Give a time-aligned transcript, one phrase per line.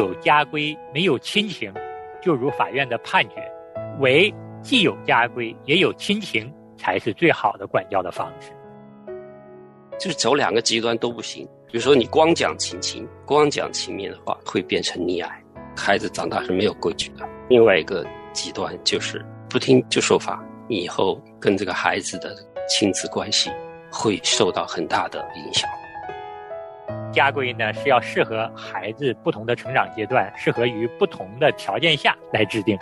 [0.00, 1.70] 有家规没有亲情，
[2.22, 3.34] 就如法院的判决，
[3.98, 4.32] 为
[4.62, 8.50] 既有家规也有亲情，才是最好的管教的方式。
[9.98, 11.46] 就是走两个极端都不行。
[11.70, 15.44] 比如说，你光讲亲情，光讲情面的话，会变成溺爱，
[15.76, 17.28] 孩子长大是没有规矩的。
[17.50, 22.34] 另外一个极端就是不听就受罚，以后跟这个孩子的
[22.70, 23.50] 亲子关系
[23.92, 25.68] 会受到很大的影响。
[27.12, 32.78] 家规呢是要适合孩子不同的成长阶段，适合于不同的条件下来制定。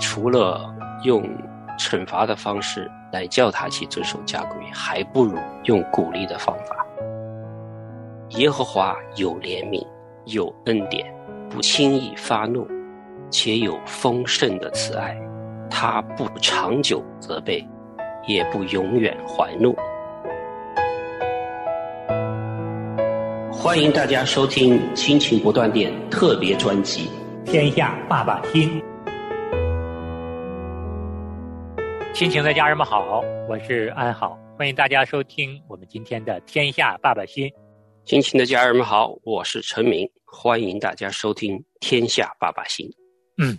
[0.00, 0.74] 除了
[1.04, 1.22] 用
[1.78, 6.86] 惩罚的方式来教他去遵守家规，还不如用鼓励的方法。
[8.30, 9.86] 耶和华有怜悯，
[10.24, 11.12] 有恩典，
[11.50, 12.66] 不轻易发怒，
[13.30, 15.14] 且有丰盛的慈爱。
[15.70, 17.66] 他不长久责备，
[18.26, 19.76] 也不永远怀怒。
[23.62, 27.08] 欢迎大家收听《亲情不断电》特别专辑
[27.44, 28.68] 《天下爸爸心》。
[32.12, 37.46] 亲情的家人们好，我是安好，欢迎大家收听我们今天的《天下爸爸心》。
[38.04, 42.84] 亲情的家人们好，我是陈明，欢迎大家收听《天下爸爸心》。
[43.38, 43.56] 嗯，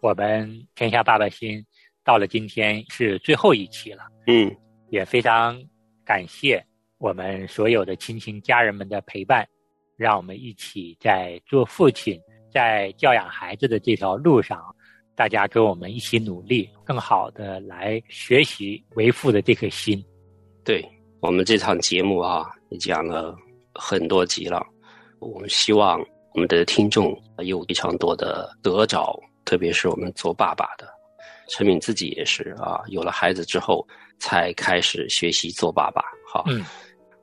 [0.00, 1.58] 我们《天下爸爸心》
[2.04, 4.04] 到了今天是最后一期了。
[4.28, 4.48] 嗯，
[4.90, 5.60] 也非常
[6.04, 6.64] 感谢。
[7.00, 9.48] 我们所有的亲情家人们的陪伴，
[9.96, 12.20] 让我们一起在做父亲、
[12.52, 14.62] 在教养孩子的这条路上，
[15.14, 20.04] 大家跟我们一起努力，更好的来学习为父的这颗心。
[20.62, 20.86] 对
[21.20, 23.34] 我们这场节目啊，也讲了
[23.74, 24.62] 很多集了。
[25.20, 25.98] 我们希望
[26.34, 30.86] 我们的听众有非常多的得着，特别是我们做爸爸的，
[31.48, 36.02] 陈敏自己也是啊，有了孩子之后才开始学习做爸爸。
[36.30, 36.62] 好，嗯。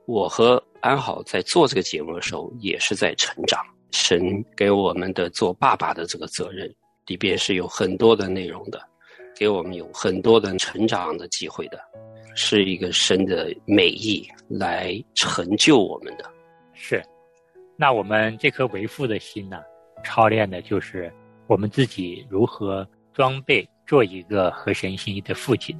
[0.08, 3.62] 我和安好在做这个节目的时候，也是在成长。
[3.90, 6.66] 神给我们的做爸爸的这个责任
[7.08, 8.80] 里边是有很多的内容的，
[9.36, 11.78] 给我们有很多的成长的机会的，
[12.34, 16.24] 是一个神的美意来成就我们的。
[16.72, 17.02] 是，
[17.76, 19.60] 那我们这颗为父的心呢，
[20.02, 21.12] 操练的就是
[21.46, 25.78] 我们自己如何装备做一个合神心意的父亲。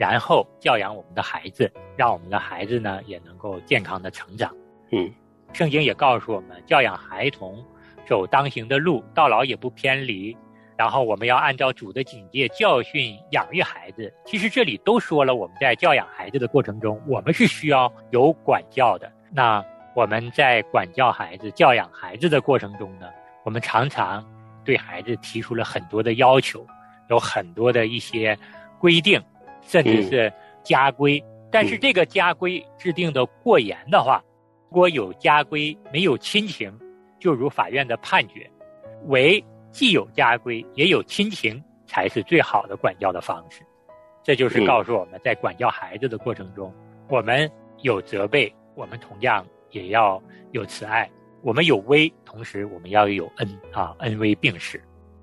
[0.00, 4.50] 然后教养我们的孩子，让我们的孩子呢也能够健康的成长。
[4.92, 5.12] 嗯，
[5.52, 7.62] 圣经也告诉我们，教养孩童
[8.06, 10.34] 走当行的路，到老也不偏离。
[10.74, 14.10] 然后我们要按照主的警戒教训养育孩子。
[14.24, 19.12] 其实这里都说了，我们在教养孩子的过程中，我们是需要有管教的。
[19.30, 19.62] 那
[19.94, 23.06] 我们在管教孩子、教养孩子的过程中呢，
[23.44, 24.26] 我们常常
[24.64, 26.66] 对孩子提出了很多的要求，
[27.10, 28.34] 有很多的一些
[28.78, 29.22] 规定。
[29.62, 30.32] 甚至是
[30.62, 34.22] 家规，但是这个家规制定的过严的话，
[34.68, 36.72] 如果有家规没有亲情，
[37.18, 38.50] 就如法院的判决，
[39.06, 43.62] 为既有家规也有亲情，才是最好的管教的方式。
[44.22, 46.72] 这就是告诉我们在管教孩子的过程中，
[47.08, 47.50] 我们
[47.82, 50.22] 有责备，我们同样也要
[50.52, 51.08] 有慈爱；
[51.42, 54.80] 我们有威，同时我们要有恩啊，恩威并施。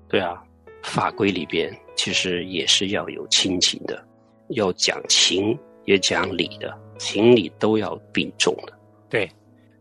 [0.08, 0.42] 对啊，
[0.82, 4.04] 法规里边其实也是要有亲情的。
[4.50, 8.72] 要讲情也讲理的，情理都要并重的。
[9.08, 9.30] 对，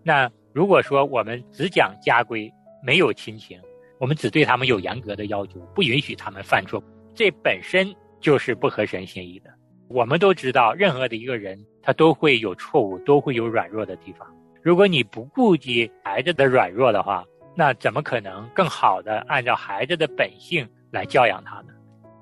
[0.04, 2.52] 那如果说我们只讲家规，
[2.84, 3.60] 没有亲情，
[4.00, 6.82] 我们只对他们有严格的要求，不允许他们犯错，
[7.14, 9.50] 这本身就是不合神心意的。
[9.90, 14.28] 我们都知道，任何的一个人他都会有错误，都会有软弱的地方。
[14.62, 17.24] 如果你不顾及孩子的软弱的话，
[17.56, 21.74] 那怎么可能更好的按照孩子的本性来教养他呢？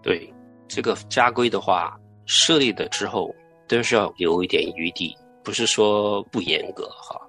[0.02, 0.32] 对，
[0.68, 2.00] 这个家规的话。
[2.26, 3.34] 设立的之后
[3.68, 7.20] 都是要留一点余地，不是说不严格哈。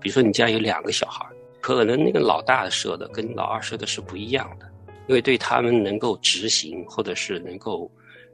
[0.00, 1.26] 比如说你家有两个小孩，
[1.60, 4.66] 可能那个老大设的跟老二设的是不一样的，
[5.08, 7.90] 因为对他们能够执行或者是能够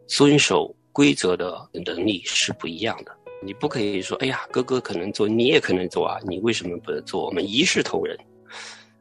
[0.06, 3.12] 遵守规则的能力是不一样的。
[3.42, 7.26] 你不可以说，哎呀，哥哥可能做，你也可能做啊，你为什么不能做？
[7.26, 8.16] 我们一视同仁，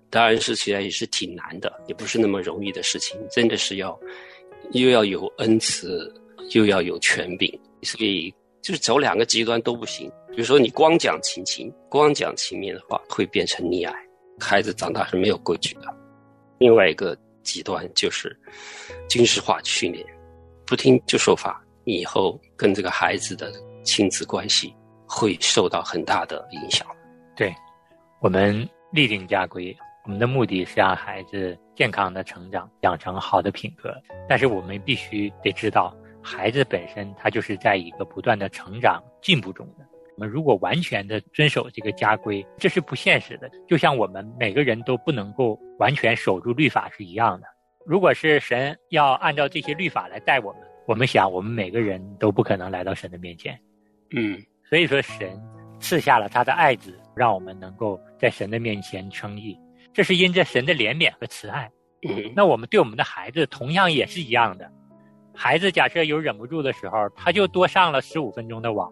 [0.10, 3.98] 当然是起来也是挺难的，也不是那么容易的事情，真的是要
[4.72, 6.14] 又要有恩慈。
[6.52, 7.52] 又要有权柄，
[7.82, 10.12] 所以就是走两个极端都不行。
[10.30, 13.94] 比如说，你光讲亲情，光讲情面的话，会变成溺爱，
[14.40, 15.84] 孩子长大是没有规矩的。
[16.58, 18.38] 另外一个极端就是
[19.10, 20.06] 军事化训练，
[20.66, 23.52] 不听就受罚，以后跟这个孩子的
[23.84, 24.74] 亲子关系
[25.08, 26.86] 会受到很大的影响。
[27.36, 27.54] 对，
[28.22, 33.94] 我们立定家规，我们的目的是让孩子健康的成长，养成好的品格。
[34.28, 35.96] 但是我们必须得知道。
[36.26, 39.86] 孩子本身，他就是在一个不断的成长进步中的。
[40.18, 43.48] 我们如果完全的遵守这个家规，这是不现实的。
[43.68, 47.46] 就像我们每个人都不能够完全守住律法是一样的。
[47.86, 53.56] 如果是神要按照这些律法来带我们，我们想，我们每个人都不可能来到神的面前。
[54.16, 55.40] 嗯，所以说，神
[55.80, 59.56] 赐下了他的爱子，让我们能够在神的面前称义。
[59.94, 61.70] 这是因着神的怜悯和慈爱。
[62.08, 64.72] 嗯，那我们对我们的孩子同样也是一样的。
[65.36, 68.92] 孩子假设有忍不住的时候，他就多上了十五分钟的网。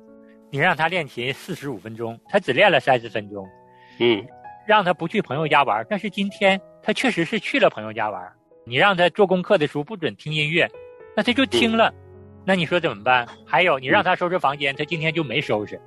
[0.51, 3.47] 你让他练琴四十五分钟，他只练了三十分钟。
[3.99, 4.23] 嗯，
[4.67, 8.21] 让他不去朋友家玩，但是今天他确实是去了朋友家玩。
[8.65, 10.69] 你让他做功课的时候不准听音乐，
[11.15, 11.93] 那他就听了。
[12.45, 13.27] 那你说怎么办？
[13.45, 15.79] 还有，你让他收拾房间，他今天就没收拾。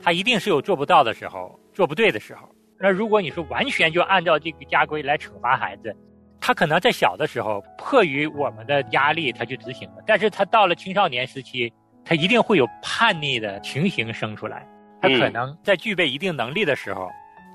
[0.00, 2.48] 他一定是有做不到的时候，做不对的时候。
[2.78, 5.94] 那如果你说完全就按照这个家规来惩罚孩子，
[6.40, 9.96] 他可能在小的时候迫于我们的压力，他去执行了。
[10.06, 11.72] 但是他到了青少年时期，
[12.04, 14.66] 他一定会有叛逆的情形生出来。
[15.00, 17.08] 他可能在具备一定能力的时候，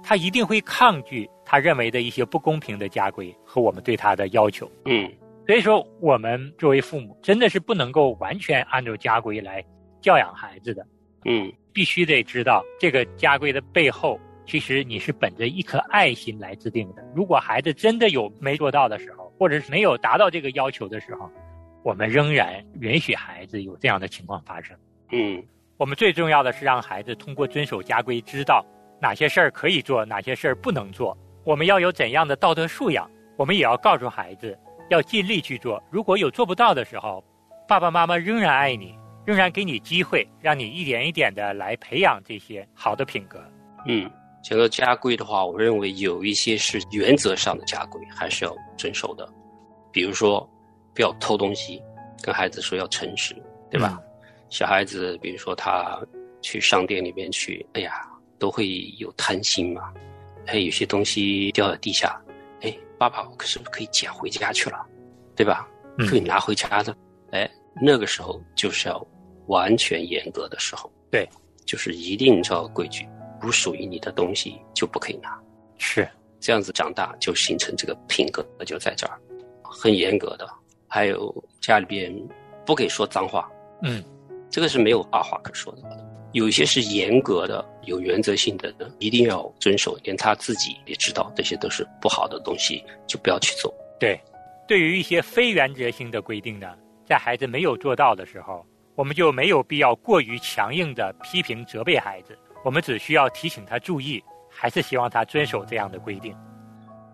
[0.04, 4.70] 他一定会抗拒他认为的一些不公平的家规和我们对他的要求。
[4.86, 5.12] 嗯，
[5.48, 9.64] 所以说，我们作为父母真的是不能够完全按照家规来
[10.02, 10.86] 教养孩子的。
[11.26, 14.20] 嗯，必须得知道这个家规的背后。
[14.46, 17.04] 其实你是本着一颗爱心来制定的。
[17.16, 21.30] 如果孩子真的有没做到的时候，或者是没有达到这个要求的时候，
[21.84, 24.76] 我们仍然允许孩子有这样的情况发生。
[25.12, 25.44] 嗯，
[25.78, 28.66] 我们最重要的是让孩子通过遵守家规，知道
[29.02, 31.18] 哪些事儿可以做，哪些事儿不能做。
[31.44, 34.58] 我们要有怎样的道德素养，我们也要告诉孩子
[34.90, 35.82] 要尽力去做。
[35.90, 37.24] 如果有做不到的时候，
[37.68, 38.96] 爸爸妈妈仍然爱你，
[39.26, 43.44] 仍然给你机会，让你一点一点的来培养这些好的品格。
[43.88, 44.10] 嗯。
[44.44, 49.28] 讲到家规的话，我认为有一些是原则上的家规，还是要遵守的。
[49.92, 50.50] 比如说，
[50.94, 51.82] 不要偷东西，
[52.22, 53.36] 跟孩子说要诚实，
[53.70, 54.02] 对吧？
[54.50, 56.02] 小孩子，比如说他
[56.42, 58.08] 去商店里面去，哎呀，
[58.40, 58.68] 都会
[58.98, 59.94] 有贪心嘛。
[60.48, 62.20] 哎，有些东西掉在地下，
[62.62, 64.86] 哎，爸爸，我可是不是可以捡回家去了，
[65.36, 65.68] 对吧？
[66.10, 66.96] 可以拿回家的。
[67.32, 67.50] 哎，
[67.80, 69.06] 那个时候就是要
[69.48, 71.30] 完全严格的时候，对，
[71.66, 73.08] 就是一定照规矩。
[73.42, 75.38] 不属于你的东西就不可以拿，
[75.78, 76.08] 是
[76.40, 79.20] 这样子长大就形成这个品格就在这儿，
[79.64, 80.48] 很严格的。
[80.88, 82.14] 还有家里边
[82.66, 83.50] 不给说脏话，
[83.82, 84.04] 嗯，
[84.50, 85.82] 这个是没有二话可说的。
[86.34, 93.74] 有一些是严格的、有原则性的，一定要遵守，连他自己也知道这些都是不好的东西，就不要去做。
[94.00, 94.20] 对，
[94.68, 96.68] 对于一些非原则性的规定呢，
[97.06, 98.66] 在孩子没有做到的时候，
[98.96, 102.38] 我们就没有必要过于强硬的批评责备孩子。
[102.64, 106.36] 我们只需要提醒他注意，还是希望他遵守这样的规定。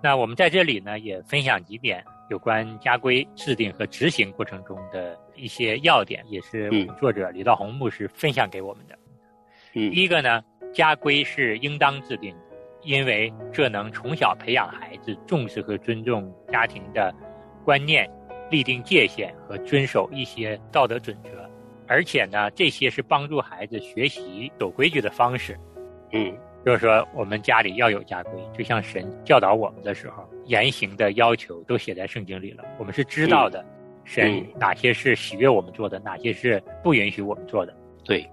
[0.02, 8.98] 那我们在这里呢，也分享几点有关家规制定和执行过程中的一些要点，也是作者李道红牧师分享给我们的。
[9.74, 12.36] 嗯，第一个呢，家规是应当制定，
[12.84, 17.14] 因为这能从小培养孩子重视和尊重家庭的
[17.64, 18.10] 观念，
[18.52, 21.47] 立定界限和遵守一些道德准则。
[21.88, 25.58] 而且呢，这些是帮助孩子学习守规矩的方式。
[26.12, 26.36] 嗯，
[26.66, 32.64] 就是说，我们家里要有家规，就像神教导我们的时候，言行的要求都写在圣经里了。
[32.78, 33.66] 我们是知道的，
[34.04, 37.76] 神哪些是喜悦我们做的，哪些是不允许我们做的。
[38.04, 38.30] 对。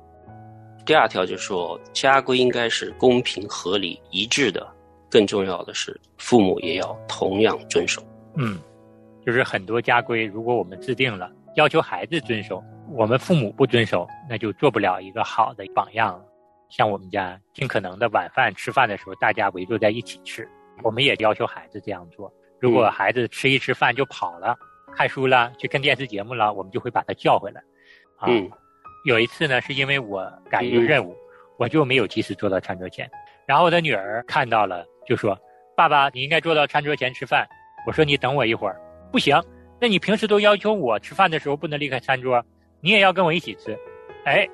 [0.85, 4.67] 第二条就是说，家规应该是公平、合理、一致的。
[5.11, 8.03] 更重要的是，父母也要同样遵守。
[8.37, 8.59] 嗯，
[9.25, 12.63] 就是很多家规，如果我们制定了，要求孩子遵守。
[12.91, 16.23] 我们父母不遵守，那就做不了一个好的榜样。
[16.69, 20.49] 像我们家，尽可能的晚饭吃饭的时候，大家围坐在一起吃。
[20.83, 22.33] 我们也要求孩子这样做。
[22.61, 24.57] 如果孩子吃一吃饭就跑了，
[24.95, 27.61] 看书了，去看电视节目了，我们就会把他叫回来。
[28.19, 28.29] 啊，
[29.05, 31.15] 有一次呢，是因为我赶一个任务，
[31.59, 33.09] 我就没有及时坐到餐桌前。
[33.47, 35.39] 然后我的女儿看到了，就说
[35.77, 37.47] ：“爸爸，你应该坐到餐桌前吃饭。”
[37.87, 38.81] 我说：“你等我一会儿。”
[39.13, 39.41] 不行，
[39.81, 42.45] 那你平时都要求我吃饭的时候不能离开餐桌。
[42.85, 43.75] 你也要跟我一起吃，
[44.27, 44.47] 哎，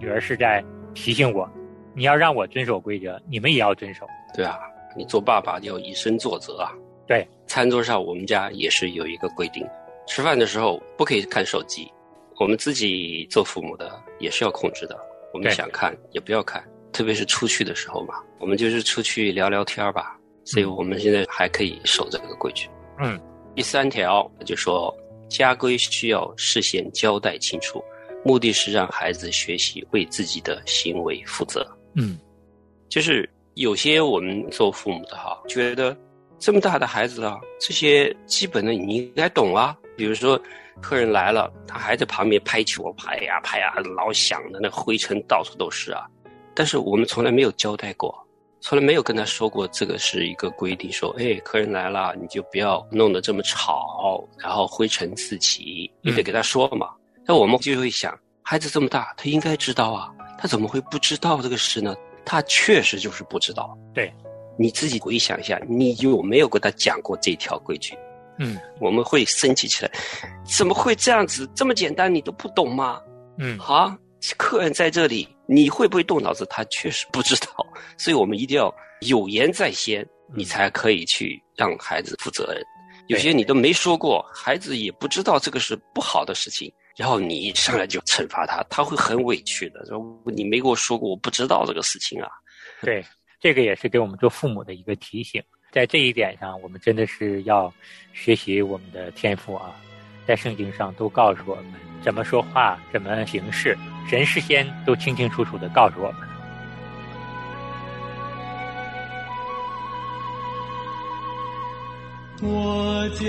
[0.00, 0.64] 女儿是在
[0.94, 1.46] 提醒我，
[1.94, 4.06] 你要让我遵守规则，你们也要遵守。
[4.34, 4.58] 对啊，
[4.96, 6.72] 你做爸爸要以身作则啊。
[7.06, 9.68] 对，餐桌上我们家也是有一个规定，
[10.06, 11.86] 吃饭的时候不可以看手机。
[12.40, 14.98] 我们自己做父母的也是要控制的，
[15.34, 20.18] 我们想看也不要看，特别是出去的时候嘛，我们就是出去聊聊天吧。
[20.42, 22.66] 所以我们现在还可以守这个规矩。
[22.98, 23.20] 嗯，
[23.54, 24.90] 第三条就说。
[25.36, 27.82] 家规需要事先交代清楚，
[28.24, 31.66] 目的是让孩子学习为自己的行为负责。
[31.94, 32.18] 嗯，
[32.88, 35.96] 就是有些我们做父母的哈，觉得
[36.38, 39.76] 这么大的孩子了，这些基本的你应该懂啊。
[39.96, 40.40] 比如说
[40.80, 46.06] 客人来了，他还在旁边拍球拍呀拍呀，老响的，那灰尘到处都是啊。
[46.54, 48.23] 但是我们从来没有交代过，
[48.66, 56.88] 从来没有跟他说过这个是一个规定，说，哎，客人来了，你就不要弄得这么吵，然后灰尘四起，你得给他说嘛。
[57.26, 61.94] 那我们就会想，孩子这么大，他应该知道啊，他怎么会不知道这个事呢？
[62.24, 63.76] 他确实就是不知道。
[63.92, 64.10] 对，
[64.58, 67.94] 你自己回想一下，你有没有跟他讲过这条规矩？
[68.38, 69.90] 嗯，我们会生气起来，
[70.42, 71.46] 怎么会这样子？
[71.54, 72.98] 这么简单你都不懂吗？
[73.36, 73.94] 嗯，啊，
[74.38, 76.46] 客人在这里，你会不会动脑子？
[76.50, 77.66] 他确实不知道，
[77.98, 82.62] 所以我们一定要有言在先，你才可以去让孩子负责任。
[83.08, 89.84] 有些你都没说过，孩子也不知道这个是不好的事情，然后你一上来就惩罚他，他会很委屈的。
[89.86, 92.28] 说你没跟我说过，我不知道这个事情啊。
[92.80, 93.04] 对，
[93.40, 95.42] 这个也是给我们做父母的一个提醒。
[95.70, 97.72] 在这一点上，我们真的是要
[98.12, 99.74] 学习我们的天赋啊！
[100.26, 101.66] 在圣经上都告诉我们
[102.02, 103.76] 怎么说话，怎么行事，
[104.08, 106.20] 神事先都清清楚楚的告诉我们。
[112.42, 113.28] 我将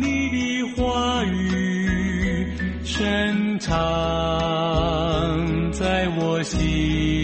[0.00, 2.48] 你的话语
[2.84, 3.72] 深藏
[5.72, 7.15] 在我心，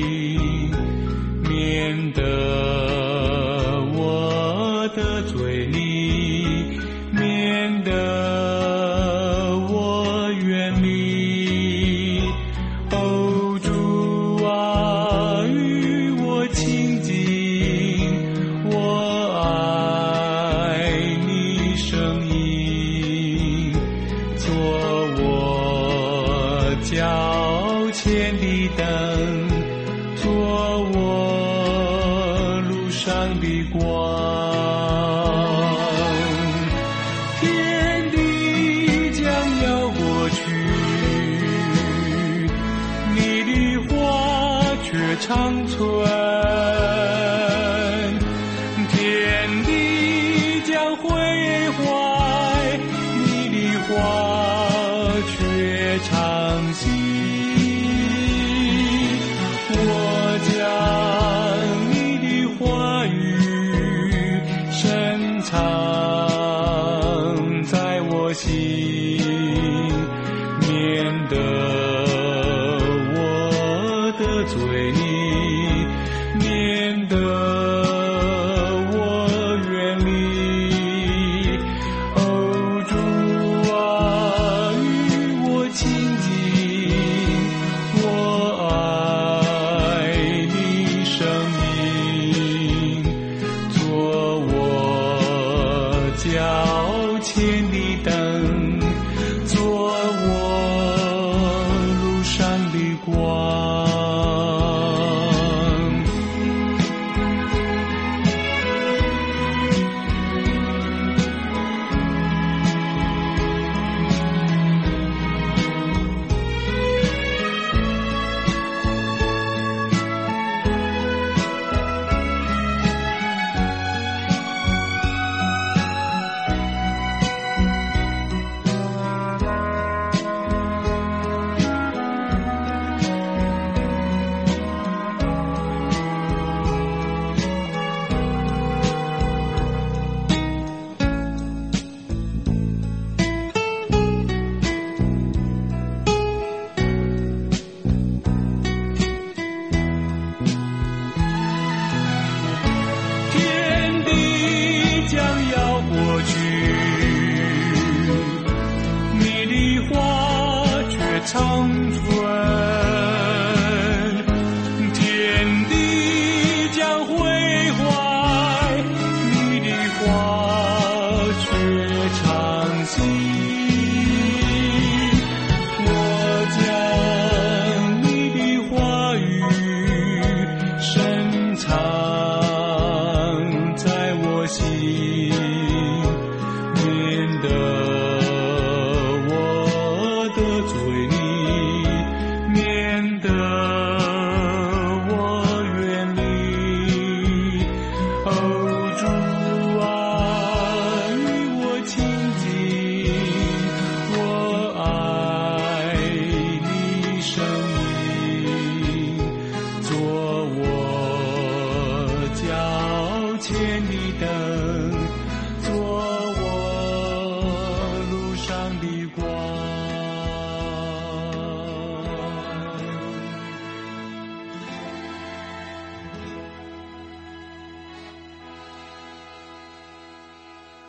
[45.22, 46.61] 长存。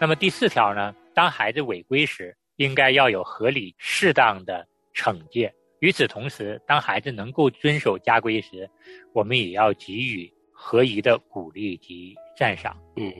[0.03, 5.49] 那么第四条呢，当孩子违规时，应该要有合理适当的惩戒。
[5.79, 8.69] 与此同时，当孩子能够遵守家规时，
[9.13, 12.77] 我们也要给予合宜的鼓励及赞赏。
[12.97, 13.13] 嗯，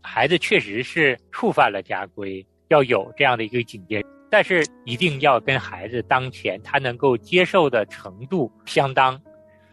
[0.00, 9.20] 孩子确实是触犯了家规，要有这样的一个警戒，但是一定要跟孩子当前他能够接受的程度相当。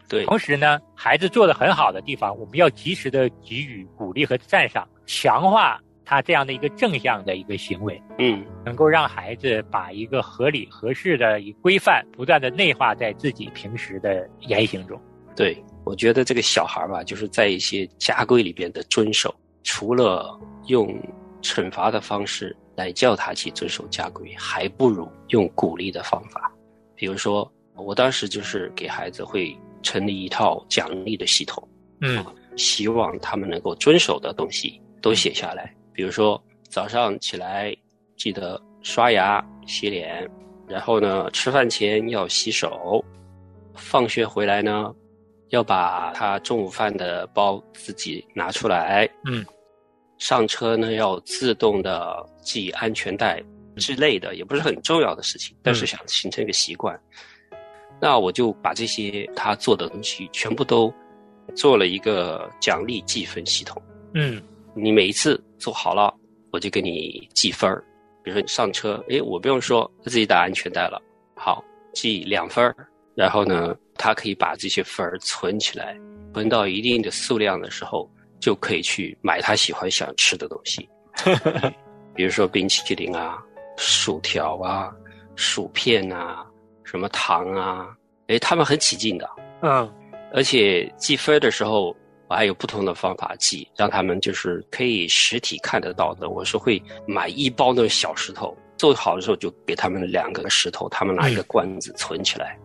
[0.08, 14.98] 对，同时呢，孩子做的很好的地方，我们要及时的给予鼓励和赞赏，强化他这样的一个正向的一个行为，嗯，能够让孩子把一个合理合适的一规范不断的内化在自己平时的言行中。
[15.34, 19.34] 对，我觉得这个小孩吧，就是在一些家规里边的遵守，
[19.64, 20.98] 除了用
[21.42, 26.50] 惩罚的方式来叫他去遵守家规，还不如用鼓励的方法。
[26.94, 29.54] 比如说，我当时就是给孩子会。
[29.82, 31.62] 成立一套奖励的系统，
[32.00, 32.24] 嗯，
[32.56, 35.72] 希望他们能够遵守的东西都写下来。
[35.96, 37.74] 比如说早上起来
[38.16, 40.28] 记得刷牙洗脸，
[40.68, 43.02] 然后呢吃饭前要洗手，
[43.74, 44.94] 放学回来呢
[45.48, 49.44] 要把他中午饭的包自己拿出来，嗯，
[50.18, 53.42] 上车呢要自动的系安全带
[53.76, 56.98] 之类的，也不是很重要的事情，但是想形成一个习惯。
[57.98, 60.92] 那我就把这些他做的东西全部都
[61.54, 63.80] 做了一个奖励计分系统。
[64.12, 64.42] 嗯，
[64.76, 66.14] 你每一次做好了，
[66.52, 67.82] 我就给你记分儿。
[68.22, 71.00] 比如说你上车，诶，我不用说，他自己打安全带了，
[71.34, 71.64] 好，
[71.94, 72.76] 记两分儿。
[73.14, 75.98] 然后呢，他可以把这些分儿存起来，
[76.34, 80.88] 存到一定的数量的时候，就可以去买他喜欢想吃的东西，
[82.14, 83.42] 比如说冰淇淋啊、
[83.76, 84.92] 薯条啊、
[85.34, 86.44] 薯片啊。
[86.88, 87.88] 什么糖啊？
[88.28, 89.28] 诶，他们很起劲的，
[89.60, 89.92] 嗯，
[90.32, 91.94] 而且记分的时候，
[92.28, 96.28] 我还有不同的方法记，让他们就是可以实体看得到的。
[96.28, 102.58] 我是会买一包那种小石头，做好的时候就给他们两个石头，他们拿一个罐子存起来，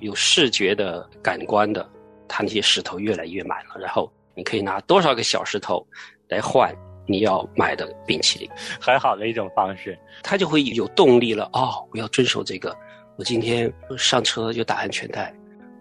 [0.00, 1.88] 有视觉的感官的，
[2.28, 5.86] 他那些石头越来越满了，然后你可以拿多少个小石头
[6.28, 6.74] 来换
[7.06, 11.48] 你要买的冰淇淋， 很好的一种方式，他就会有动力了。
[11.54, 12.76] 哦，我要遵守这个。
[13.16, 15.34] 我今天上车就打安全带，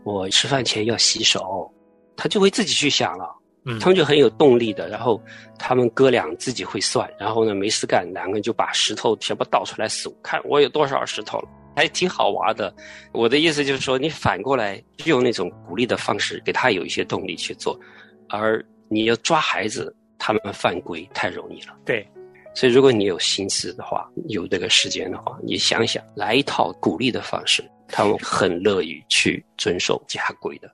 [0.03, 1.71] 我吃饭前要洗手，
[2.17, 3.34] 他就会自己去想了，
[3.65, 4.89] 嗯，他们就很有动力的。
[4.89, 5.23] 然后
[5.58, 12.73] 他们哥俩自己会算，然后呢没事干，两个人就把石头全部倒出来数，看我有多少石头了，还挺好玩的。
[13.13, 17.80] 我的意思就是说，你反过来用那种鼓励的方式，给他有一些动力去做，
[18.27, 21.77] 而你要抓孩子，他们犯规太容易了。
[21.86, 22.06] 对。
[22.56, 30.67] 所以，如果你有心思的话，有这个时间的话，你想想来一套鼓励的方式，他们很乐于去遵守家规的。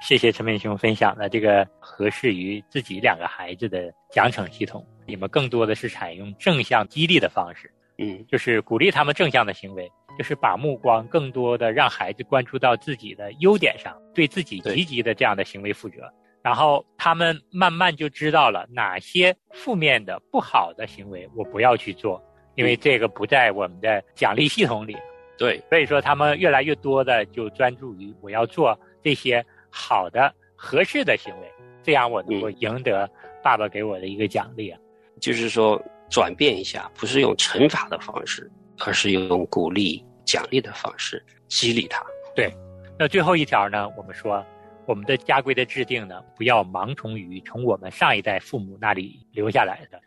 [0.00, 4.86] 谢谢陈明兄分享的这个合适于自己两个孩子的奖惩系统。
[5.06, 16.12] 你们更多的是采用正向激励的方式，嗯，就是鼓励他们正向的行为，就是把目光更多的让孩子关注到自己的优点上，对自己积极的这样的行为负责。
[16.42, 22.22] 然后他们慢慢就知道了哪些负面的不好的行为我不要去做，
[22.54, 24.96] 因为这个不在我们的奖励系统里。
[25.38, 29.44] 对，所以说他们越来越多的就专注于我要做这些
[29.78, 33.08] 好的、合适的行为，这样我能够赢得
[33.42, 34.80] 爸爸给我的一个奖励啊。
[35.20, 42.02] 就是说转变一下，不是用惩罚的方式，而是用鼓励、奖励的方式激励他。
[42.34, 42.50] 对，
[42.98, 44.42] 那最后一条呢，我们说。
[44.88, 50.00] 我们的家规的制定呢，不要盲从于从我们上一代父母那里留下来的，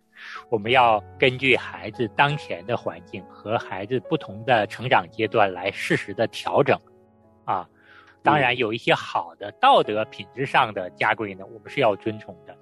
[0.49, 6.79] 我们要根据孩子当前的环境和孩子不同的成长阶段来适时的调整，
[7.43, 7.67] 啊，
[8.23, 12.55] 当然有一些好的道德品质上的家规呢，我们是要遵从的，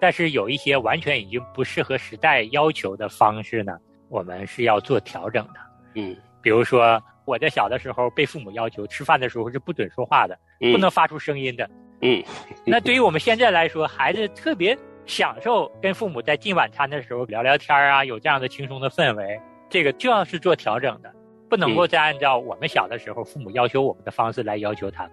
[0.00, 5.60] 但是有一些完全已经不适合时代要求的方式呢，我们是要做调整的，
[5.94, 7.02] 嗯，比如说。
[7.26, 10.38] 我在小的时候被父母要求吃饭的时候是不准说话的，
[10.72, 11.68] 不能发出声音的。
[12.00, 12.22] 嗯，
[12.64, 19.40] 那对于我们现在来说，孩子特别享受跟父母在进晚餐的时候聊聊天啊，有这样的轻松的氛围。
[19.68, 21.12] 这个就要是做调整的，
[21.48, 25.12] 不能够再按照我们小的时候父母要求我们的方式来要求他们。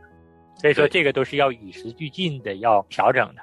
[0.55, 3.41] 所以说，这个都是要与时俱进的，要调整的。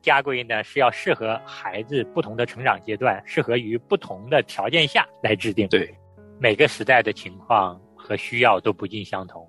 [0.00, 5.68] 家规呢是要适合孩子不同的成长阶段，适合于不同的条件下来制定。
[5.68, 5.94] 对，
[6.38, 7.80] 每个时代的情况。
[8.02, 9.46] 和需要都不尽相同，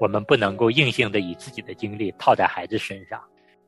[0.00, 3.18] 我们不能够硬性的以自己的经历套在孩子身上。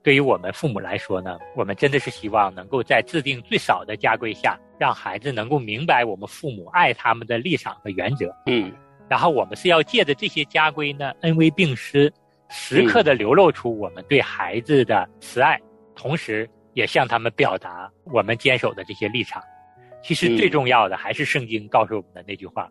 [0.05, 8.31] 对于我们父母来说呢，我们真的是希望能够在制定最少的家规下，让孩子能够明白我们父母爱他们的立场和原则。
[8.45, 8.71] 嗯，
[9.09, 12.13] 然后我们是要借着这些家规呢，恩威并施，
[12.51, 15.59] 时刻的流露出我们对孩子的慈爱，
[15.97, 19.43] 同时也向他们表达我们坚守的这些立场。
[20.03, 22.71] 其实最重要的还是圣经告诉我们的那句话：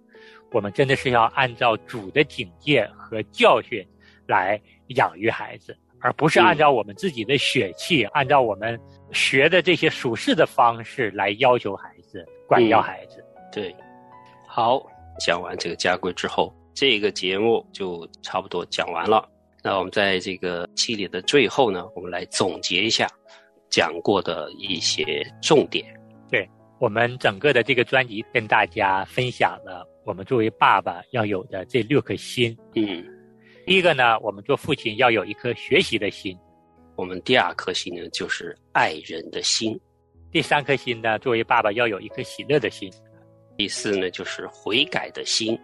[0.51, 3.83] 我们真的是要按照主的警戒和教训
[4.27, 8.77] 来养育孩子，而不是按照我们自己的血气，按照我们
[9.13, 13.23] 学的这些属世的方式来要求孩子、管教孩子。
[13.53, 13.73] 对，
[14.45, 14.85] 好，
[15.25, 19.27] 讲完这个家规之后，这个节目就差不多讲完了。
[19.63, 23.07] 那我们在这个系列的最后呢，我们来总结一下
[23.69, 25.85] 讲过的一些重点。
[26.29, 26.45] 对
[26.79, 32.57] 我们整个的这个专辑，跟大家分享了我们作为爸爸要有的这六颗心。
[32.75, 33.05] 嗯，
[33.65, 36.37] 第一个呢，我们做父亲要有一颗学习的心；
[36.95, 39.73] 我们第二颗心呢，就是爱人的心；
[40.31, 42.91] 第三颗心呢，作为爸爸要有一颗喜乐的心；
[43.55, 45.55] 第四呢，就是悔改的心；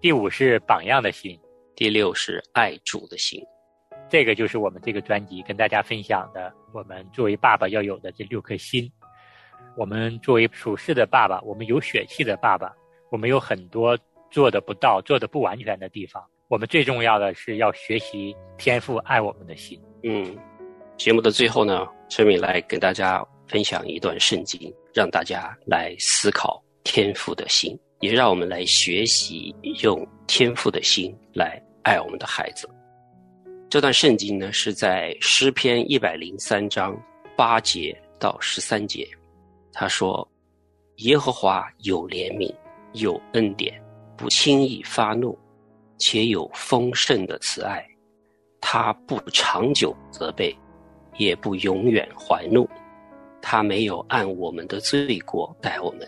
[0.00, 1.38] 第五是榜样的心。
[1.74, 3.42] 第六是爱主的心，
[4.08, 6.52] 这个就是我们这个专辑跟大家分享的。
[6.72, 8.88] 我们作为爸爸要有的这六颗心，
[9.74, 12.72] 我们作为属世的爸爸，我们有血气的爸爸，
[13.10, 13.98] 我们有很多
[14.30, 16.22] 做的不到、做的不完全的地方。
[16.52, 19.80] 我们最重要的是要学习天父爱我们的心。
[20.02, 20.36] 嗯，
[20.98, 27.74] 节目的最后呢，陈敏来跟大家分享一段圣经，让大家来思考天父的心。
[28.00, 32.68] 也让我们来学习用天赋的心来爱我们的孩子。
[33.70, 36.94] 这段圣经呢，是在诗篇一百零三章
[37.34, 39.08] 八节到十三节。
[39.72, 40.28] 他说
[41.00, 42.54] ：“耶和华有怜悯，
[42.92, 43.82] 有恩典，
[44.18, 45.38] 不轻易发怒，
[46.02, 47.86] 且有丰盛的慈爱。
[48.60, 50.52] 他不长久责备，
[51.16, 52.68] 也不永远怀怒。
[53.40, 56.00] 他没有按我们的罪过待我们。”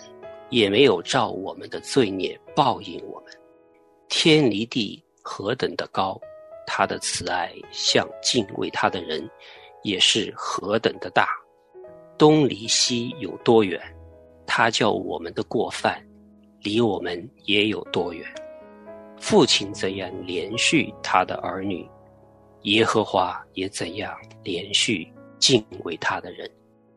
[0.50, 3.32] 也没有照我们的罪孽报应我们，
[4.08, 6.20] 天离地何等的高，
[6.64, 9.28] 他的慈爱向敬畏他的人，
[9.82, 11.26] 也是何等的大。
[12.16, 13.80] 东离西有多远，
[14.46, 16.00] 他叫我们的过犯，
[16.60, 18.24] 离我们也有多远。
[19.26, 21.88] 父亲怎样连续他的儿女，
[22.64, 26.48] 耶和华也怎样连续敬畏他的人。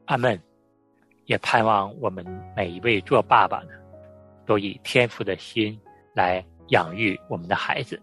[0.07, 0.37] 阿门。
[1.25, 3.69] 也盼望我们每一位做爸爸的，
[4.45, 5.79] 都以天父的心
[6.13, 7.97] 来养育我们的孩子。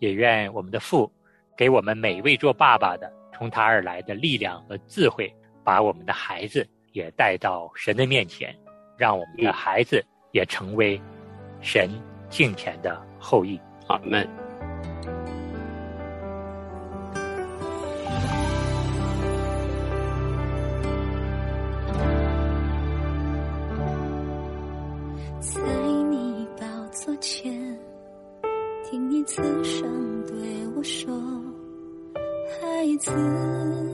[0.00, 1.08] 也愿我们的父
[1.56, 8.52] 给我们每一位做爸爸的，从他而来的力量和智慧，把我们的孩子也带到神的面前，
[8.98, 11.00] 让我们的孩子也成为
[11.60, 11.88] 神
[12.28, 13.58] 敬虔的后裔。
[13.86, 14.26] 阿门
[25.40, 25.60] 在
[26.10, 27.52] 你宝座前
[28.84, 30.34] 听你此声对
[30.76, 31.14] 我说
[32.60, 33.93] 孩子。